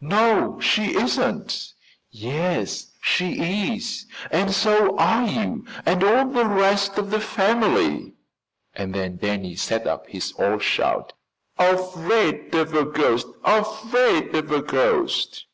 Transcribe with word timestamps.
"No, 0.00 0.58
she 0.58 0.96
isn't." 0.96 1.74
"Yes, 2.10 2.92
she 3.02 3.74
is, 3.76 4.06
and 4.30 4.54
so 4.54 4.96
are 4.96 5.26
you 5.28 5.66
and 5.84 6.02
all 6.02 6.28
the 6.28 6.46
rest 6.46 6.96
of 6.96 7.10
the 7.10 7.20
family." 7.20 8.14
And 8.72 8.94
then 8.94 9.18
Danny 9.18 9.56
set 9.56 9.86
up 9.86 10.06
his 10.06 10.32
old 10.38 10.62
shout: 10.62 11.12
"Afraid 11.58 12.54
of 12.54 12.72
a 12.72 12.86
ghost! 12.86 13.26
Afraid 13.44 14.34
of 14.34 14.50
a 14.50 14.62
ghost!" 14.62 15.44